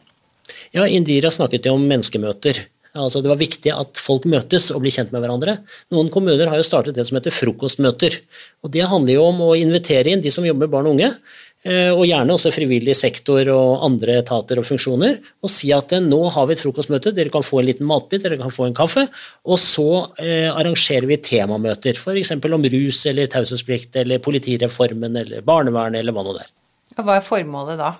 Ja, 0.75 0.87
Indira 0.87 1.31
snakket 1.33 1.69
jo 1.69 1.77
om 1.77 1.87
menneskemøter. 1.89 2.65
Altså 2.97 3.21
Det 3.21 3.29
var 3.29 3.37
viktig 3.37 3.69
at 3.73 3.99
folk 4.01 4.25
møtes 4.29 4.71
og 4.73 4.81
blir 4.81 4.93
kjent 4.93 5.11
med 5.13 5.21
hverandre. 5.21 5.59
Noen 5.93 6.09
kommuner 6.13 6.49
har 6.49 6.57
jo 6.57 6.65
startet 6.65 6.97
det 6.97 7.05
som 7.07 7.19
heter 7.19 7.33
frokostmøter. 7.35 8.17
og 8.63 8.71
Det 8.73 8.87
handler 8.89 9.13
jo 9.13 9.27
om 9.29 9.43
å 9.45 9.53
invitere 9.57 10.09
inn 10.09 10.23
de 10.23 10.31
som 10.33 10.45
jobber 10.45 10.65
med 10.65 10.73
barn 10.73 10.89
og 10.89 10.97
unge, 10.97 11.11
eh, 11.63 11.91
og 11.93 12.07
gjerne 12.09 12.33
også 12.33 12.51
frivillig 12.55 12.95
sektor 12.97 13.45
og 13.53 13.85
andre 13.85 14.17
etater 14.23 14.57
og 14.57 14.65
funksjoner, 14.65 15.19
og 15.43 15.53
si 15.53 15.71
at 15.75 15.93
eh, 15.93 16.01
nå 16.01 16.21
har 16.33 16.49
vi 16.49 16.57
et 16.57 16.65
frokostmøte, 16.65 17.13
dere 17.13 17.29
kan 17.29 17.45
få 17.45 17.61
en 17.61 17.69
liten 17.69 17.85
matbit, 17.85 18.25
dere 18.25 18.41
kan 18.41 18.53
få 18.53 18.65
en 18.65 18.77
kaffe, 18.77 19.05
og 19.45 19.61
så 19.61 19.89
eh, 20.17 20.49
arrangerer 20.49 21.05
vi 21.05 21.21
temamøter, 21.21 21.93
f.eks. 21.93 22.33
om 22.41 22.69
rus 22.73 23.05
eller 23.05 23.29
taushetsplikt 23.29 24.01
eller 24.01 24.17
politireformen 24.17 25.21
eller 25.21 25.45
barnevernet 25.45 26.01
eller 26.01 26.15
hva 26.15 26.25
nå 26.25 26.39
det 26.39 26.47
er. 26.47 26.55
Og 26.97 27.05
hva 27.05 27.19
er 27.19 27.27
formålet 27.27 27.77
da? 27.77 27.93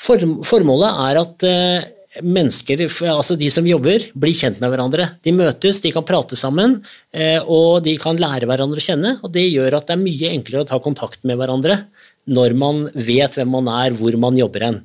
Form, 0.00 0.40
formålet 0.46 1.02
er 1.04 1.20
at 1.20 1.44
eh, 1.48 1.90
mennesker, 2.22 2.84
altså 3.10 3.36
de 3.38 3.48
som 3.50 3.66
jobber, 3.66 4.08
blir 4.14 4.36
kjent 4.36 4.60
med 4.62 4.70
hverandre. 4.70 5.08
De 5.26 5.34
møtes, 5.34 5.80
de 5.82 5.92
kan 5.94 6.06
prate 6.06 6.38
sammen, 6.38 6.78
eh, 7.14 7.40
og 7.40 7.82
de 7.86 7.96
kan 8.00 8.18
lære 8.20 8.48
hverandre 8.50 8.82
å 8.82 8.84
kjenne. 8.84 9.16
og 9.22 9.32
Det 9.34 9.46
gjør 9.48 9.78
at 9.78 9.88
det 9.88 9.96
er 9.96 10.04
mye 10.04 10.34
enklere 10.34 10.64
å 10.64 10.70
ta 10.70 10.80
kontakt 10.82 11.24
med 11.26 11.38
hverandre 11.40 11.84
når 12.24 12.54
man 12.56 12.84
vet 12.94 13.36
hvem 13.36 13.50
man 13.52 13.68
er, 13.68 13.96
hvor 13.98 14.16
man 14.20 14.38
jobber 14.38 14.64
hen. 14.64 14.82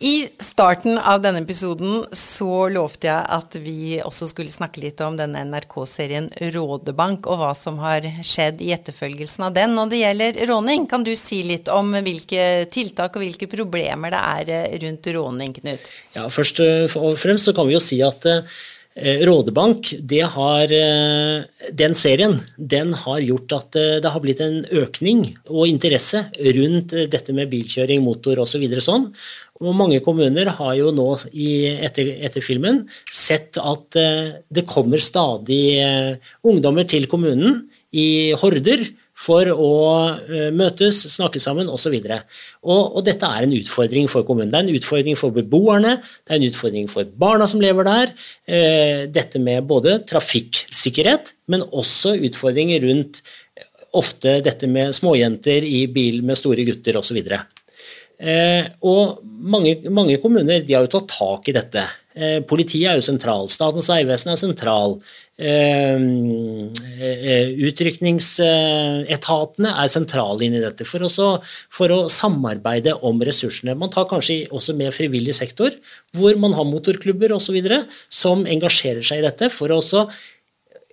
I 0.00 0.28
starten 0.38 0.98
av 0.98 1.22
denne 1.22 1.40
episoden 1.42 2.04
så 2.14 2.68
lovte 2.70 3.08
jeg 3.08 3.24
at 3.34 3.56
vi 3.58 3.96
også 3.98 4.28
skulle 4.30 4.52
snakke 4.52 4.82
litt 4.84 5.00
om 5.02 5.16
denne 5.18 5.42
NRK-serien 5.48 6.28
Rådebank, 6.54 7.26
og 7.26 7.40
hva 7.40 7.50
som 7.58 7.80
har 7.82 8.06
skjedd 8.22 8.62
i 8.62 8.70
etterfølgelsen 8.76 9.48
av 9.48 9.56
den. 9.56 9.74
Når 9.74 9.90
det 9.90 10.02
gjelder 10.04 10.40
råning, 10.52 10.86
kan 10.90 11.02
du 11.06 11.10
si 11.18 11.40
litt 11.48 11.70
om 11.74 11.90
hvilke 11.98 12.68
tiltak 12.70 13.18
og 13.18 13.26
hvilke 13.26 13.50
problemer 13.50 14.14
det 14.14 14.22
er 14.22 14.54
eh, 14.54 14.78
rundt 14.86 15.10
råning, 15.18 15.58
Knut? 15.58 15.90
Ja, 16.14 16.28
Først 16.30 16.62
og 16.62 17.18
fremst 17.18 17.50
så 17.50 17.56
kan 17.56 17.66
vi 17.66 17.74
jo 17.74 17.82
si 17.82 17.98
at 18.06 18.28
eh, 18.30 18.58
Rådebank, 18.98 19.92
har, 20.34 20.72
eh, 20.72 21.44
den 21.72 21.94
serien 21.94 22.40
den 22.58 22.92
har 22.92 23.20
gjort 23.20 23.52
at 23.52 23.78
det 24.02 24.10
har 24.10 24.20
blitt 24.20 24.40
en 24.40 24.64
økning 24.64 25.36
og 25.48 25.68
interesse 25.68 26.24
rundt 26.34 26.90
dette 27.10 27.32
med 27.32 27.50
bilkjøring, 27.50 28.02
motor 28.02 28.40
osv. 28.42 28.64
Så 28.74 28.86
sånn. 28.88 29.12
Mange 29.60 30.00
kommuner 30.00 30.50
har 30.54 30.74
jo 30.78 30.90
nå 30.94 31.08
i, 31.32 31.66
etter, 31.82 32.10
etter, 32.22 32.40
filmen 32.40 32.88
sett 33.10 33.58
at 33.58 33.90
det 33.90 34.66
kommer 34.66 35.02
stadig 35.02 35.78
ungdommer 36.46 36.86
til 36.86 37.08
kommunen 37.10 37.64
i 37.90 38.32
horder 38.38 38.86
for 39.18 39.50
å 39.50 39.72
uh, 40.14 40.48
møtes, 40.54 41.00
snakke 41.10 41.42
sammen 41.42 41.70
osv. 41.72 41.96
Og, 41.98 42.82
og 42.82 43.00
dette 43.06 43.26
er 43.26 43.46
en 43.46 43.56
utfordring 43.58 44.06
for 44.10 44.26
kommunen. 44.28 44.52
Det 44.52 44.60
er 44.60 44.68
en 44.68 44.78
utfordring 44.78 45.18
for 45.18 45.34
beboerne, 45.34 45.98
det 46.22 46.34
er 46.34 46.40
en 46.40 46.48
utfordring 46.48 46.88
for 46.92 47.10
barna 47.18 47.48
som 47.50 47.62
lever 47.62 47.88
der. 47.88 48.14
dette 49.12 49.40
med 49.42 49.66
både 49.68 49.98
trafikksikkerhet, 50.08 51.34
men 51.50 51.66
også 51.68 52.14
utfordringer 52.28 52.86
rundt 52.86 53.20
ofte 53.96 54.38
dette 54.44 54.68
med 54.70 54.94
småjenter 54.96 55.64
i 55.64 55.86
bil 55.92 56.22
med 56.26 56.38
store 56.38 56.64
gutter 56.68 56.98
osv. 57.00 57.20
Eh, 58.18 58.66
og 58.82 59.20
mange, 59.22 59.76
mange, 59.94 60.18
kommuner 60.22 60.64
de 60.66 60.74
har 60.74 60.84
jo 60.84 60.92
tatt 60.96 61.12
tak 61.14 61.48
i 61.50 61.56
dette. 61.56 61.84
Eh, 62.18 62.40
politiet 62.42 62.88
er 62.90 62.96
jo 62.98 63.04
sentral, 63.06 63.46
Statens 63.52 63.86
vegvesen 63.92 64.32
er 64.32 64.38
sentral. 64.40 64.96
Eh, 65.38 65.94
utrykningsetatene 67.68 69.70
er 69.84 69.88
sentrale 69.92 70.44
inn 70.46 70.56
i 70.58 70.64
dette 70.64 70.84
for, 70.88 71.00
også, 71.06 71.26
for, 71.70 71.88
å 71.94 72.10
samarbeide 72.10 72.92
om 73.06 73.22
ressursene. 73.22 73.78
Man 73.78 73.92
tar 73.94 74.08
kanskje 74.10 74.48
også 74.50 74.74
med 74.78 74.94
frivillig 74.96 75.34
sektor, 75.38 75.70
hvor 76.16 76.34
man 76.42 76.52
har 76.58 76.66
motorklubber 76.66 77.30
osv. 77.36 77.56
som 78.10 78.46
engasjerer 78.50 79.04
seg 79.06 79.18
i 79.22 79.26
dette 79.28 79.46
for 79.54 79.70
å 79.70 79.78
også 79.78 80.08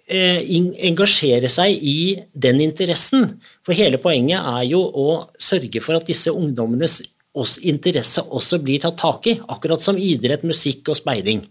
engasjere 0.06 1.50
seg 1.50 1.82
i 1.82 2.22
den 2.38 2.62
interessen. 2.62 3.42
For 3.66 3.74
hele 3.74 3.98
poenget 3.98 4.38
er 4.38 4.62
jo 4.70 4.86
å 4.86 5.26
sørge 5.42 5.82
for 5.82 5.98
at 5.98 6.06
disse 6.06 6.30
ungdommenes 6.30 7.02
oss 7.36 7.58
interesse 7.62 8.24
også 8.24 8.62
blir 8.64 8.82
tatt 8.84 8.98
tak 9.02 9.28
i, 9.32 9.36
akkurat 9.52 9.84
som 9.84 10.00
idrett, 10.00 10.46
musikk 10.48 10.94
og 10.94 11.00
speiding. 11.00 11.44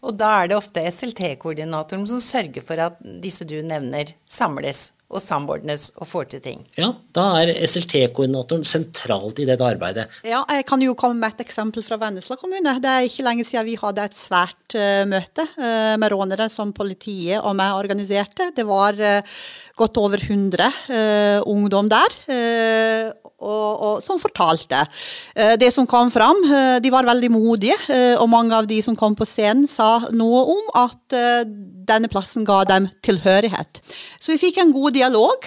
Og 0.00 0.16
da 0.16 0.30
er 0.40 0.50
det 0.50 0.56
ofte 0.56 0.84
SLT-koordinatoren 0.88 2.06
som 2.08 2.22
sørger 2.24 2.64
for 2.64 2.80
at 2.80 2.96
disse 3.20 3.44
du 3.44 3.58
nevner, 3.60 4.14
samles 4.28 4.90
og 5.10 5.18
samordnes 5.18 5.88
og 5.98 6.06
får 6.06 6.28
til 6.30 6.42
ting. 6.44 6.60
Ja, 6.78 6.92
da 7.16 7.24
er 7.40 7.50
SLT-koordinatoren 7.66 8.62
sentralt 8.66 9.40
i 9.42 9.46
dette 9.48 9.66
arbeidet. 9.66 10.06
Ja, 10.26 10.44
jeg 10.54 10.64
kan 10.68 10.82
jo 10.84 10.94
komme 10.98 11.18
med 11.18 11.34
et 11.34 11.42
eksempel 11.48 11.82
fra 11.84 11.98
Vennesla 12.00 12.38
kommune. 12.38 12.76
Det 12.82 12.92
er 12.92 13.08
ikke 13.08 13.26
lenge 13.26 13.46
siden 13.48 13.66
vi 13.66 13.76
hadde 13.80 14.06
et 14.06 14.16
svært 14.16 14.76
uh, 14.78 15.02
møte 15.10 15.46
uh, 15.58 15.96
med 16.00 16.14
rånere 16.14 16.46
som 16.52 16.70
politiet 16.76 17.42
og 17.42 17.56
meg 17.58 17.74
organiserte. 17.74 18.52
Det 18.54 18.66
var 18.68 18.98
uh, 19.02 19.42
godt 19.80 19.98
over 19.98 20.20
100 20.20 20.70
ungdom 21.48 21.88
der 21.88 22.12
og, 23.40 23.80
og, 23.80 24.02
som 24.04 24.20
fortalte. 24.20 24.84
Eh, 25.34 25.56
det 25.60 25.70
som 25.74 25.88
kom 25.88 26.10
fram, 26.12 26.42
eh, 26.44 26.76
de 26.82 26.92
var 26.92 27.08
veldig 27.08 27.30
modige, 27.32 27.76
eh, 27.88 28.14
og 28.20 28.28
mange 28.32 28.56
av 28.56 28.68
de 28.68 28.80
som 28.84 28.96
kom 28.98 29.16
på 29.16 29.28
scenen, 29.28 29.66
sa 29.70 30.06
noe 30.12 30.44
om 30.56 30.72
at 30.84 30.98
denne 31.90 32.08
plassen 32.10 32.44
ga 32.46 32.60
dem 32.68 32.86
tilhørighet. 33.02 33.80
Så 34.20 34.34
vi 34.34 34.40
fikk 34.44 34.60
en 34.62 34.72
god 34.74 34.94
dialog 34.94 35.46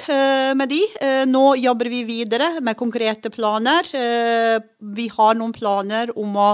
med 0.60 0.68
de. 0.68 0.82
Nå 1.30 1.44
jobber 1.62 1.88
vi 1.88 2.02
videre 2.04 2.50
med 2.60 2.76
konkrete 2.76 3.32
planer. 3.32 3.88
Vi 3.88 5.06
har 5.14 5.38
noen 5.40 5.54
planer 5.56 6.12
om 6.20 6.36
å 6.36 6.50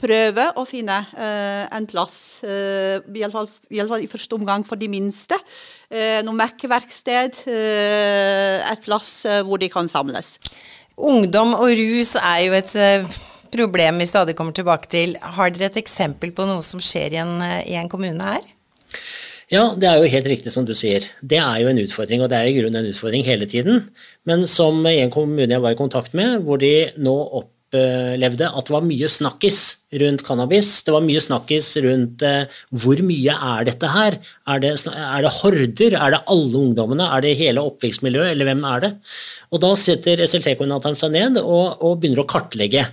prøve 0.00 0.44
å 0.60 0.66
finne 0.68 0.98
en 1.16 1.88
plass, 1.88 2.42
iallfall 2.44 3.48
i, 3.70 3.80
i 3.80 4.10
første 4.12 4.36
omgang 4.36 4.66
for 4.68 4.80
de 4.80 4.90
minste. 4.92 5.38
Noe 6.26 6.36
Mac-verksted, 6.36 7.40
et 7.48 8.84
plass 8.84 9.14
hvor 9.46 9.62
de 9.62 9.72
kan 9.72 9.88
samles. 9.88 10.36
Ungdom 10.96 11.54
og 11.56 11.70
rus 11.78 12.14
er 12.18 12.40
jo 12.46 12.56
et 12.58 12.72
eh, 12.76 13.18
problem 13.52 14.00
vi 14.02 14.08
stadig 14.08 14.36
kommer 14.38 14.56
tilbake 14.56 14.90
til. 14.90 15.16
Har 15.20 15.52
dere 15.54 15.70
et 15.70 15.80
eksempel 15.80 16.32
på 16.34 16.46
noe 16.48 16.64
som 16.66 16.82
skjer 16.82 17.16
i 17.16 17.20
en, 17.22 17.36
eh, 17.44 17.62
i 17.72 17.76
en 17.80 17.90
kommune 17.92 18.32
her? 18.32 18.46
Ja, 19.50 19.72
det 19.74 19.88
er 19.88 19.98
jo 19.98 20.10
helt 20.12 20.28
riktig 20.30 20.52
som 20.54 20.66
du 20.66 20.76
sier. 20.78 21.06
Det 21.26 21.40
er 21.42 21.62
jo 21.62 21.70
en 21.70 21.80
utfordring, 21.82 22.22
og 22.22 22.30
det 22.30 22.38
er 22.38 22.50
i 22.50 22.54
grunnen 22.54 22.84
en 22.84 22.92
utfordring 22.92 23.24
hele 23.26 23.48
tiden. 23.50 23.88
Men 24.28 24.46
som 24.46 24.78
en 24.86 25.10
kommune 25.10 25.50
jeg 25.50 25.62
var 25.64 25.74
i 25.74 25.80
kontakt 25.80 26.14
med, 26.14 26.44
hvor 26.46 26.60
de 26.62 26.92
nå 27.02 27.16
opp 27.40 27.50
opplevde 27.70 28.48
at 28.50 28.66
det 28.66 28.74
var 28.74 28.82
mye 28.82 29.08
snakkis 29.08 29.58
rundt 30.00 30.24
cannabis. 30.26 30.82
Det 30.82 30.92
var 30.92 31.02
mye 31.02 31.20
snakkis 31.20 31.76
rundt 31.84 32.22
eh, 32.22 32.48
hvor 32.70 32.98
mye 33.02 33.34
er 33.34 33.64
dette 33.64 33.86
her? 33.86 34.18
Er 34.46 34.60
det, 34.60 34.72
er 34.86 35.22
det, 35.22 35.32
horder? 35.40 35.94
Er 35.94 36.10
det 36.10 36.22
alle 36.26 36.56
ungdommene? 36.58 37.06
Er 37.06 37.20
det 37.22 37.38
hele 37.38 37.62
oppvekstmiljøet, 37.62 38.32
eller 38.32 38.48
hvem 38.50 38.64
er 38.64 38.80
det? 38.80 38.92
Og 39.50 39.60
Da 39.60 39.74
setter 39.76 40.22
SLT-koordinatoren 40.26 40.98
seg 40.98 41.12
ned 41.14 41.38
og, 41.42 41.78
og, 41.80 42.00
begynner 42.00 42.24
å 42.24 42.30
kartlegge. 42.30 42.86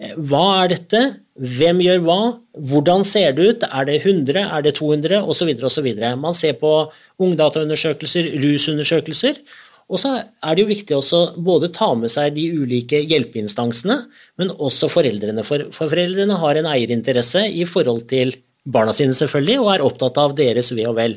Eh, 0.00 0.14
hva 0.16 0.62
er 0.64 0.74
dette? 0.76 1.02
Hvem 1.40 1.80
gjør 1.82 2.04
hva? 2.04 2.20
Hvordan 2.70 3.02
ser 3.06 3.34
det 3.34 3.48
ut? 3.48 3.66
Er 3.70 3.88
det 3.88 4.02
100? 4.04 4.44
Er 4.46 4.62
det 4.62 4.76
200? 4.78 5.24
Osv. 5.24 5.54
osv. 5.66 5.90
Man 6.20 6.36
ser 6.36 6.58
på 6.60 6.74
ungdataundersøkelser, 7.20 8.30
rusundersøkelser. 8.42 9.42
Og 9.90 9.98
så 9.98 10.12
er 10.22 10.54
det 10.54 10.62
jo 10.62 10.70
viktig 10.70 10.96
også 10.96 11.20
både 11.42 11.72
ta 11.74 11.90
med 11.98 12.12
seg 12.12 12.36
de 12.36 12.46
ulike 12.54 13.02
hjelpeinstansene, 13.10 13.96
men 14.38 14.52
også 14.54 14.90
foreldrene. 14.92 15.42
For, 15.46 15.66
for 15.74 15.90
foreldrene 15.90 16.38
har 16.38 16.60
en 16.60 16.70
eierinteresse 16.70 17.42
i 17.50 17.66
forhold 17.66 18.06
til 18.10 18.36
barna 18.70 18.94
sine, 18.94 19.16
selvfølgelig, 19.16 19.58
og 19.62 19.70
er 19.74 19.86
opptatt 19.86 20.20
av 20.20 20.36
deres 20.38 20.70
ve 20.76 20.86
og 20.86 20.98
vel. 21.00 21.16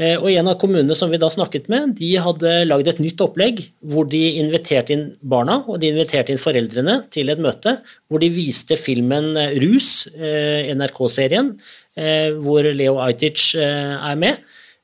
Eh, 0.00 0.16
og 0.16 0.30
En 0.32 0.48
av 0.48 0.56
kommunene 0.60 0.96
som 0.96 1.10
vi 1.12 1.20
da 1.20 1.28
snakket 1.30 1.68
med, 1.72 1.92
de 1.98 2.14
hadde 2.24 2.52
lagd 2.64 2.88
et 2.88 3.02
nytt 3.02 3.20
opplegg 3.20 3.60
hvor 3.92 4.08
de 4.08 4.22
inviterte 4.40 4.94
inn 4.94 5.04
barna 5.20 5.58
og 5.66 5.82
de 5.82 5.90
inviterte 5.92 6.32
inn 6.32 6.40
foreldrene 6.40 7.02
til 7.12 7.28
et 7.28 7.42
møte 7.42 7.76
hvor 8.08 8.22
de 8.22 8.30
viste 8.32 8.78
filmen 8.80 9.36
Rus, 9.60 10.08
eh, 10.16 10.72
NRK-serien, 10.72 11.52
eh, 12.00 12.32
hvor 12.40 12.64
Leo 12.72 12.98
Ajtic 13.04 13.52
er 13.60 14.16
med. 14.16 14.40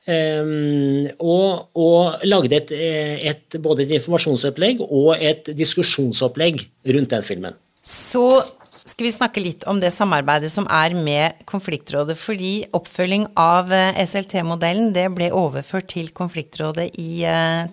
Ehm, 0.09 1.09
og, 1.21 1.69
og 1.77 2.23
lagde 2.25 2.57
et, 2.57 2.71
et, 2.73 3.59
både 3.61 3.85
et 3.85 3.97
informasjonsopplegg 3.99 4.81
og 4.87 5.11
et 5.19 5.51
diskusjonsopplegg 5.57 6.63
rundt 6.95 7.13
den 7.13 7.25
filmen. 7.25 7.59
Så 7.85 8.41
skal 8.89 9.05
vi 9.05 9.11
snakke 9.13 9.41
litt 9.43 9.65
om 9.69 9.77
det 9.81 9.91
samarbeidet 9.93 10.49
som 10.51 10.65
er 10.73 10.95
med 10.97 11.43
Konfliktrådet. 11.49 12.17
Fordi 12.17 12.53
oppfølging 12.75 13.27
av 13.39 13.71
eh, 13.75 13.99
SLT-modellen 14.01 14.93
det 14.95 15.05
ble 15.15 15.29
overført 15.35 15.91
til 15.93 16.09
Konfliktrådet 16.15 16.89
i 16.97 17.21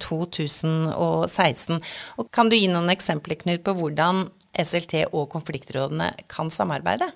2016. 0.02 1.78
Eh, 1.80 1.94
og 2.20 2.28
kan 2.34 2.52
du 2.52 2.58
gi 2.58 2.68
noen 2.68 2.92
eksempler, 2.92 3.40
Knut, 3.40 3.64
på 3.64 3.76
hvordan 3.78 4.26
SLT 4.56 5.06
og 5.10 5.28
konfliktrådene 5.32 6.12
kan 6.32 6.52
samarbeide? 6.52 7.10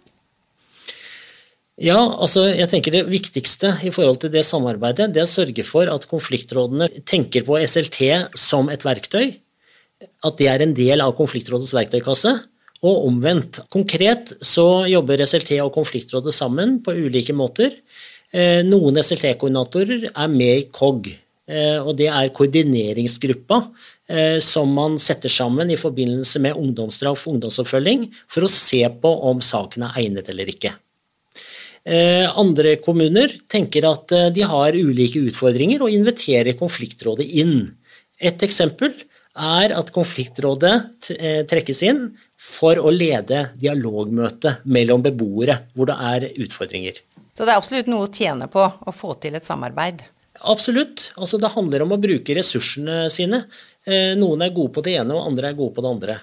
Ja, 1.80 1.96
altså 1.96 2.44
jeg 2.52 2.68
tenker 2.68 2.92
Det 2.92 3.06
viktigste 3.08 3.72
i 3.88 3.90
forhold 3.94 4.20
til 4.20 4.32
det 4.34 4.44
samarbeidet, 4.44 5.14
det 5.14 5.22
er 5.22 5.28
å 5.28 5.30
sørge 5.30 5.64
for 5.64 5.88
at 5.88 6.04
konfliktrådene 6.10 6.90
tenker 7.08 7.46
på 7.46 7.56
SLT 7.56 8.02
som 8.36 8.68
et 8.68 8.84
verktøy. 8.84 9.38
At 10.24 10.36
det 10.36 10.50
er 10.52 10.60
en 10.60 10.74
del 10.76 11.00
av 11.00 11.16
konfliktrådets 11.16 11.74
verktøykasse. 11.76 12.38
og 12.80 13.02
omvendt. 13.04 13.58
Konkret 13.68 14.30
så 14.40 14.86
jobber 14.88 15.20
SLT 15.20 15.58
og 15.60 15.74
konfliktrådet 15.74 16.32
sammen 16.32 16.78
på 16.80 16.94
ulike 16.96 17.34
måter. 17.36 17.74
Eh, 18.32 18.62
noen 18.64 18.96
SLT-koordinatorer 18.96 20.06
er 20.08 20.30
med 20.32 20.62
i 20.62 20.64
KOG, 20.72 21.10
eh, 21.46 21.76
og 21.76 21.98
det 21.98 22.08
er 22.08 22.32
koordineringsgruppa 22.32 23.66
som 24.40 24.72
man 24.74 24.96
setter 24.98 25.28
sammen 25.30 25.70
i 25.70 25.76
forbindelse 25.78 26.40
med 26.40 26.56
ungdomsstraff 26.56 27.28
og 27.28 27.36
ungdomsoppfølging 27.36 28.08
for 28.26 28.42
å 28.42 28.50
se 28.50 28.80
på 28.82 29.12
om 29.30 29.38
saken 29.38 29.84
er 29.86 30.00
egnet 30.00 30.32
eller 30.32 30.48
ikke. 30.50 30.72
Andre 31.80 32.74
kommuner 32.84 33.32
tenker 33.48 33.86
at 33.88 34.12
de 34.36 34.42
har 34.44 34.76
ulike 34.76 35.22
utfordringer 35.30 35.80
og 35.80 35.94
inviterer 35.94 36.58
konfliktrådet 36.58 37.24
inn. 37.40 37.70
Et 38.20 38.42
eksempel 38.44 38.92
er 39.40 39.72
at 39.76 39.90
konfliktrådet 39.94 40.74
eh, 41.14 41.42
trekkes 41.48 41.82
inn 41.86 42.02
for 42.40 42.80
å 42.80 42.90
lede 42.92 43.50
dialogmøte 43.60 44.58
mellom 44.64 45.04
beboere 45.04 45.60
hvor 45.74 45.90
det 45.90 45.96
er 46.12 46.26
utfordringer. 46.44 47.00
Så 47.34 47.46
det 47.46 47.54
er 47.54 47.60
absolutt 47.60 47.90
noe 47.90 48.08
å 48.08 48.12
tjene 48.12 48.50
på 48.50 48.64
å 48.64 48.94
få 48.94 49.14
til 49.22 49.38
et 49.38 49.46
samarbeid? 49.46 50.02
Absolutt. 50.50 51.10
Altså, 51.20 51.38
det 51.40 51.52
handler 51.52 51.84
om 51.84 51.94
å 51.94 52.00
bruke 52.00 52.34
ressursene 52.36 53.06
sine. 53.12 53.44
Eh, 53.84 54.16
noen 54.18 54.42
er 54.44 54.54
gode 54.56 54.74
på 54.76 54.84
det 54.84 54.96
ene, 55.00 55.14
og 55.16 55.30
andre 55.30 55.50
er 55.50 55.58
gode 55.58 55.76
på 55.76 55.84
det 55.84 55.94
andre. 55.94 56.18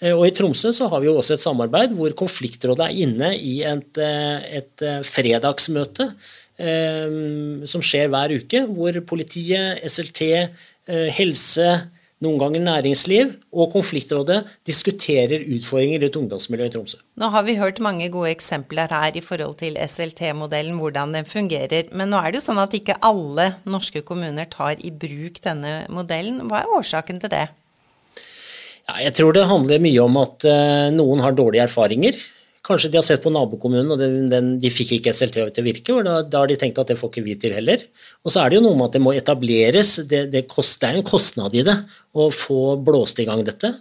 Eh, 0.00 0.14
og 0.14 0.26
I 0.28 0.34
Tromsø 0.36 0.72
så 0.74 0.88
har 0.92 1.02
vi 1.02 1.10
jo 1.10 1.16
også 1.18 1.36
et 1.36 1.44
samarbeid 1.44 1.94
hvor 1.98 2.14
konfliktrådet 2.18 2.88
er 2.88 3.00
inne 3.06 3.32
i 3.36 3.60
et, 3.66 3.98
et 3.98 4.88
fredagsmøte 5.06 6.12
som 6.58 7.82
skjer 7.86 8.08
hver 8.10 8.32
uke, 8.34 8.64
hvor 8.74 8.96
politiet, 9.06 9.78
SLT, 9.86 10.24
helse, 11.14 11.68
noen 12.24 12.38
ganger 12.40 12.62
næringsliv 12.64 13.30
og 13.54 13.70
konfliktrådet 13.76 14.40
diskuterer 14.66 15.44
utfordringer 15.54 16.02
i 16.02 16.08
et 16.08 16.16
ungdomsmiljø 16.18 16.66
i 16.66 16.72
Tromsø. 16.74 16.98
Nå 17.20 17.28
har 17.30 17.44
vi 17.46 17.54
hørt 17.60 17.78
mange 17.84 18.08
gode 18.10 18.32
eksempler 18.34 18.90
her 18.90 19.14
i 19.14 19.22
forhold 19.22 19.54
til 19.60 19.78
SLT-modellen, 19.78 20.80
hvordan 20.82 21.14
den 21.14 21.28
fungerer. 21.28 21.92
Men 21.94 22.10
nå 22.10 22.18
er 22.18 22.34
det 22.34 22.40
jo 22.40 22.48
sånn 22.48 22.62
at 22.62 22.74
ikke 22.74 22.98
alle 23.06 23.52
norske 23.70 24.02
kommuner 24.06 24.50
tar 24.50 24.82
i 24.82 24.90
bruk 24.90 25.38
denne 25.44 25.84
modellen. 25.94 26.42
Hva 26.50 26.64
er 26.64 26.76
årsaken 26.80 27.22
til 27.22 27.34
det? 27.36 27.46
Ja, 28.88 29.02
jeg 29.04 29.14
tror 29.18 29.36
det 29.36 29.48
handler 29.50 29.84
mye 29.84 30.00
om 30.04 30.16
at 30.22 30.44
uh, 30.48 30.88
noen 30.94 31.20
har 31.20 31.36
dårlige 31.36 31.66
erfaringer. 31.68 32.16
Kanskje 32.64 32.90
de 32.92 32.98
har 32.98 33.04
sett 33.06 33.22
på 33.24 33.32
nabokommunen, 33.32 33.90
og 33.92 34.00
den, 34.00 34.16
den, 34.32 34.48
de 34.60 34.70
fikk 34.72 34.96
ikke 34.96 35.12
SLT 35.14 35.36
til 35.36 35.62
å 35.62 35.66
virke. 35.66 35.94
og 35.94 36.02
da, 36.04 36.18
da, 36.24 36.42
har 36.42 36.50
de 36.50 36.56
tenkt 36.60 36.80
at 36.80 36.90
det 36.90 36.98
får 37.00 37.12
ikke 37.12 37.24
vi 37.24 37.36
til 37.40 37.54
heller. 37.56 37.84
Og 38.24 38.32
så 38.32 38.42
er 38.42 38.50
det 38.50 38.58
jo 38.58 38.64
noe 38.64 38.76
med 38.76 38.88
at 38.88 38.96
det 38.96 39.04
må 39.04 39.14
etableres. 39.16 39.94
Det, 40.08 40.24
det, 40.32 40.44
kost, 40.50 40.80
det 40.82 40.90
er 40.90 40.98
en 40.98 41.06
kostnad 41.06 41.56
i 41.56 41.64
det 41.68 41.76
å 42.16 42.28
få 42.34 42.76
blåst 42.84 43.20
i 43.22 43.28
gang 43.28 43.44
dette. 43.46 43.72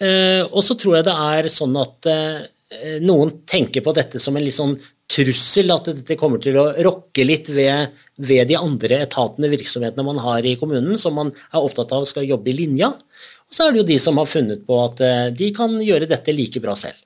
Eh, 0.00 0.44
og 0.46 0.62
så 0.64 0.76
tror 0.80 0.98
jeg 0.98 1.08
det 1.10 1.16
er 1.34 1.50
sånn 1.52 1.76
at 1.80 2.08
eh, 2.08 2.38
noen 3.04 3.40
tenker 3.48 3.84
på 3.84 3.96
dette 3.96 4.22
som 4.22 4.36
en 4.36 4.44
litt 4.46 4.56
sånn 4.56 4.76
trussel, 5.10 5.72
at 5.74 5.90
dette 5.90 6.16
kommer 6.16 6.40
til 6.40 6.56
å 6.60 6.70
rokke 6.86 7.24
litt 7.26 7.50
ved, 7.52 7.96
ved 8.22 8.48
de 8.48 8.56
andre 8.56 9.02
etatene, 9.04 9.50
virksomhetene 9.52 10.06
man 10.06 10.20
har 10.22 10.46
i 10.46 10.54
kommunen, 10.60 10.96
som 11.00 11.18
man 11.18 11.32
er 11.50 11.60
opptatt 11.60 11.92
av 11.96 12.06
skal 12.08 12.28
jobbe 12.28 12.52
i 12.52 12.56
linja. 12.62 12.92
Og 13.50 13.56
så 13.56 13.66
er 13.66 13.74
det 13.74 13.82
jo 13.82 13.88
de 13.88 13.98
som 13.98 14.18
har 14.20 14.28
funnet 14.30 14.60
på 14.66 14.76
at 14.84 15.00
eh, 15.02 15.24
de 15.34 15.50
kan 15.54 15.72
gjøre 15.82 16.06
dette 16.10 16.34
like 16.34 16.62
bra 16.62 16.76
selv. 16.78 16.98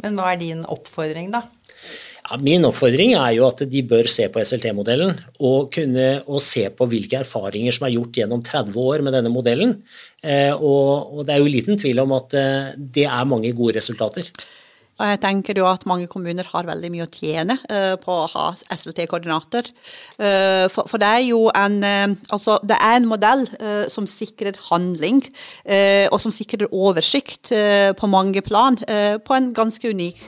Men 0.00 0.16
hva 0.16 0.32
er 0.32 0.40
din 0.40 0.62
oppfordring, 0.64 1.28
da? 1.34 1.44
Ja, 2.22 2.38
min 2.40 2.64
oppfordring 2.64 3.12
er 3.18 3.34
jo 3.36 3.44
at 3.44 3.60
de 3.68 3.82
bør 3.84 4.08
se 4.08 4.24
på 4.32 4.40
SLT-modellen 4.40 5.12
og, 5.36 5.68
kunne, 5.74 6.22
og 6.24 6.40
se 6.40 6.64
på 6.72 6.86
hvilke 6.88 7.20
erfaringer 7.20 7.76
som 7.76 7.88
er 7.88 7.96
gjort 7.98 8.22
gjennom 8.22 8.40
30 8.46 8.78
år 8.80 9.04
med 9.04 9.16
denne 9.18 9.32
modellen. 9.34 9.74
Eh, 10.24 10.54
og, 10.54 11.12
og, 11.12 11.22
det 11.28 11.34
er 11.34 11.42
jo 11.42 11.52
liten 11.52 11.80
tvil 11.82 12.00
om 12.06 12.16
at 12.16 12.38
eh, 12.40 12.72
det 12.78 13.04
er 13.04 13.28
mange 13.28 13.52
gode 13.58 13.76
resultater. 13.76 14.30
Og 15.02 15.10
jeg 15.10 15.20
tenker 15.24 15.58
jo 15.58 15.66
at 15.66 15.82
mange 15.90 16.06
kommuner 16.10 16.46
har 16.52 16.68
veldig 16.68 16.90
mye 16.94 17.06
å 17.08 17.10
tjene 17.10 17.58
uh, 17.66 17.94
på 18.00 18.14
å 18.14 18.28
ha 18.36 18.46
SLT-koordinater. 18.54 19.72
Uh, 20.14 20.70
for, 20.70 20.98
det 21.02 21.08
er 21.08 21.24
jo 21.26 21.48
en 21.50 21.80
uh, 21.82 22.14
Altså, 22.32 22.56
det 22.66 22.76
er 22.78 22.96
en 22.96 23.08
modell 23.08 23.42
som 23.92 24.06
sikrer 24.08 24.56
handling, 24.68 25.20
og 26.12 26.16
som 26.22 26.32
sikrer 26.34 26.70
oversikt 26.70 27.50
på 27.98 28.08
mange 28.10 28.42
plan, 28.44 28.76
på 28.78 29.36
en 29.36 29.50
ganske 29.56 29.92
unik 29.92 30.24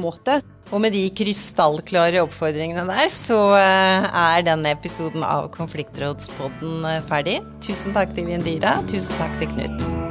måte. 0.00 0.38
Og 0.72 0.82
med 0.82 0.96
de 0.96 1.04
krystallklare 1.16 2.24
oppfordringene 2.24 2.86
der, 2.88 3.10
så 3.12 3.40
er 3.58 4.46
denne 4.48 4.74
episoden 4.76 5.26
av 5.26 5.50
Konfliktrådspodden 5.56 6.88
ferdig. 7.10 7.38
Tusen 7.64 7.96
takk 7.96 8.16
til 8.16 8.34
Indira. 8.34 8.78
Tusen 8.90 9.16
takk 9.20 9.38
til 9.42 9.54
Knut. 9.54 10.05